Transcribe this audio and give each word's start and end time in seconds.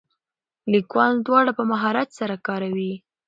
لیکوال 0.71 1.13
دواړه 1.27 1.51
په 1.57 1.63
مهارت 1.71 2.09
سره 2.19 2.35
کاروي. 2.47 2.93